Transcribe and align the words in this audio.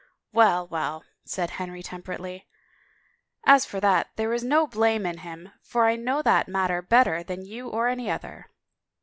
"Well, 0.33 0.65
well," 0.67 1.03
said 1.25 1.51
Henry 1.61 1.83
temperately," 1.83 2.47
as 3.43 3.67
for 3.67 3.79
that 3.81 4.09
there 4.15 4.33
is 4.33 4.43
no 4.43 4.65
blame 4.65 5.05
in 5.05 5.19
him 5.19 5.51
for 5.61 5.85
I 5.85 5.95
know 5.95 6.23
that 6.23 6.47
matter 6.47 6.81
better 6.81 7.21
than 7.21 7.45
you 7.45 7.69
or 7.69 7.87
any 7.87 8.09
other." 8.09 8.47